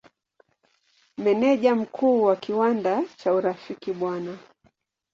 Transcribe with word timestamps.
Meneja 1.17 1.75
Mkuu 1.75 2.23
wa 2.23 2.35
kiwanda 2.35 3.03
cha 3.17 3.33
Urafiki 3.33 3.93
Bw. 3.93 4.35